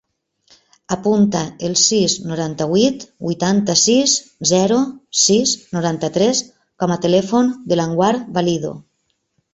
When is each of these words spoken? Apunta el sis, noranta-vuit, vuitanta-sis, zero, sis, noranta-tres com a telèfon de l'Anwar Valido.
Apunta 0.93 1.41
el 1.67 1.75
sis, 1.81 2.15
noranta-vuit, 2.31 3.05
vuitanta-sis, 3.27 4.15
zero, 4.55 4.79
sis, 5.27 5.55
noranta-tres 5.77 6.43
com 6.85 6.95
a 6.97 6.99
telèfon 7.07 7.53
de 7.73 7.79
l'Anwar 7.81 8.13
Valido. 8.41 8.73